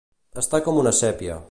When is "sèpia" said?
1.03-1.39